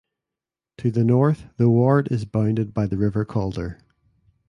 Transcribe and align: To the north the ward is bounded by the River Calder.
To 0.79 0.89
the 0.89 1.03
north 1.03 1.45
the 1.57 1.69
ward 1.69 2.07
is 2.11 2.25
bounded 2.25 2.73
by 2.73 2.87
the 2.87 2.97
River 2.97 3.23
Calder. 3.23 3.77